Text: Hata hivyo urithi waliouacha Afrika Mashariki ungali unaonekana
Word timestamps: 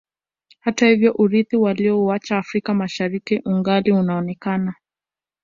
Hata 0.59 0.87
hivyo 0.87 1.11
urithi 1.17 1.55
waliouacha 1.57 2.37
Afrika 2.37 2.73
Mashariki 2.73 3.41
ungali 3.45 3.91
unaonekana 3.91 4.75